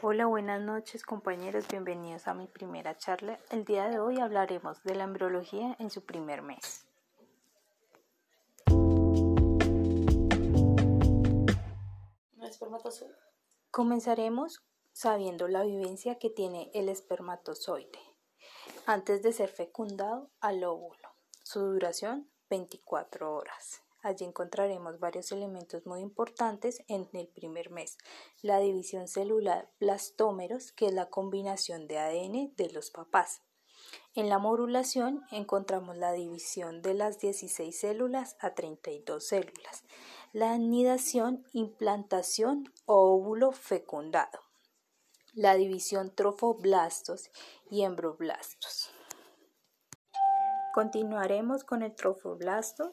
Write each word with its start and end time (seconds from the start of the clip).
Hola, 0.00 0.26
buenas 0.26 0.60
noches 0.60 1.02
compañeros, 1.02 1.66
bienvenidos 1.66 2.28
a 2.28 2.34
mi 2.34 2.46
primera 2.46 2.96
charla. 2.96 3.36
El 3.50 3.64
día 3.64 3.88
de 3.88 3.98
hoy 3.98 4.20
hablaremos 4.20 4.80
de 4.84 4.94
la 4.94 5.02
embriología 5.02 5.74
en 5.80 5.90
su 5.90 6.04
primer 6.04 6.40
mes. 6.42 6.86
Comenzaremos 13.72 14.62
sabiendo 14.92 15.48
la 15.48 15.64
vivencia 15.64 16.16
que 16.20 16.30
tiene 16.30 16.70
el 16.74 16.88
espermatozoide 16.88 17.98
antes 18.86 19.24
de 19.24 19.32
ser 19.32 19.48
fecundado 19.48 20.30
al 20.40 20.62
óvulo. 20.62 21.08
Su 21.42 21.58
duración 21.58 22.30
24 22.48 23.34
horas. 23.34 23.82
Allí 24.02 24.24
encontraremos 24.24 25.00
varios 25.00 25.32
elementos 25.32 25.84
muy 25.86 26.00
importantes 26.00 26.82
en 26.86 27.08
el 27.12 27.26
primer 27.28 27.70
mes. 27.70 27.98
La 28.42 28.58
división 28.60 29.08
celular 29.08 29.70
plastómeros, 29.78 30.72
que 30.72 30.86
es 30.86 30.92
la 30.92 31.10
combinación 31.10 31.88
de 31.88 31.98
ADN 31.98 32.54
de 32.56 32.70
los 32.70 32.90
papás. 32.90 33.42
En 34.14 34.28
la 34.28 34.38
morulación 34.38 35.24
encontramos 35.30 35.96
la 35.96 36.12
división 36.12 36.82
de 36.82 36.94
las 36.94 37.18
16 37.18 37.78
células 37.78 38.36
a 38.40 38.54
32 38.54 39.26
células. 39.26 39.84
La 40.32 40.52
anidación, 40.52 41.44
implantación 41.52 42.72
o 42.86 43.14
óvulo 43.14 43.52
fecundado. 43.52 44.40
La 45.34 45.54
división 45.54 46.14
trofoblastos 46.14 47.30
y 47.70 47.82
embroblastos. 47.82 48.90
Continuaremos 50.78 51.64
con 51.64 51.82
el 51.82 51.92
trofoblasto. 51.92 52.92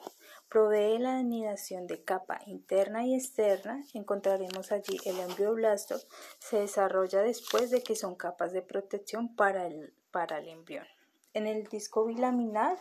Provee 0.49 0.97
la 0.97 1.19
anidación 1.19 1.85
de 1.85 2.03
capa 2.03 2.39
interna 2.47 3.05
y 3.05 3.13
externa. 3.13 3.85
Encontraremos 3.93 4.71
allí 4.71 4.97
el 5.05 5.19
embrioblasto. 5.19 5.99
Se 6.39 6.61
desarrolla 6.61 7.21
después 7.21 7.69
de 7.69 7.83
que 7.83 7.95
son 7.95 8.15
capas 8.15 8.53
de 8.53 8.63
protección 8.63 9.35
para 9.35 9.67
el, 9.67 9.93
para 10.09 10.39
el 10.39 10.47
embrión. 10.47 10.87
En 11.35 11.45
el 11.45 11.65
disco 11.67 12.05
bilaminar, 12.05 12.75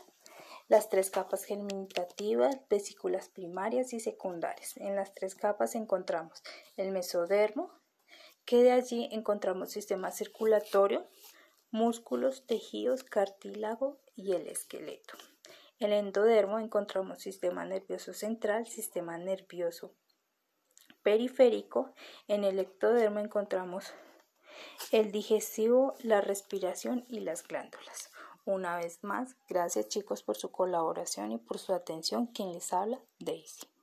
las 0.69 0.89
tres 0.89 1.11
capas 1.11 1.45
germinativas, 1.45 2.57
vesículas 2.71 3.29
primarias 3.29 3.93
y 3.93 4.01
secundarias. 4.01 4.75
En 4.79 4.97
las 4.97 5.13
tres 5.13 5.35
capas 5.35 5.75
encontramos 5.75 6.43
el 6.79 6.93
mesodermo, 6.93 7.71
que 8.47 8.63
de 8.63 8.73
allí 8.73 9.11
encontramos 9.13 9.71
sistema 9.71 10.11
circulatorio, 10.11 11.07
músculos, 11.75 12.47
tejidos, 12.47 13.03
cartílago 13.03 13.99
y 14.15 14.33
el 14.33 14.47
esqueleto. 14.47 15.15
En 15.81 15.93
el 15.93 16.07
endodermo 16.07 16.61
encontramos 16.61 17.19
sistema 17.19 17.65
nervioso 17.65 18.15
central, 18.15 18.69
sistema 18.69 19.19
nervioso 19.19 19.93
periférico. 21.03 21.93
En 22.29 22.45
el 22.45 22.61
ectodermo 22.61 23.19
encontramos 23.19 23.93
el 24.93 25.11
digestivo, 25.11 25.97
la 25.99 26.21
respiración 26.21 27.05
y 27.09 27.19
las 27.21 27.43
glándulas. 27.43 28.13
Una 28.45 28.77
vez 28.77 29.03
más, 29.03 29.35
gracias 29.49 29.89
chicos 29.89 30.23
por 30.23 30.37
su 30.37 30.53
colaboración 30.53 31.33
y 31.33 31.39
por 31.39 31.59
su 31.59 31.75
atención. 31.75 32.29
Quien 32.29 32.53
les 32.53 32.73
habla, 32.73 33.01
Daisy. 33.19 33.74